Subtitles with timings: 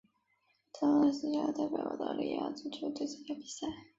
[0.73, 3.67] 加莱科维奇也代表澳大利亚国家足球队参加比赛。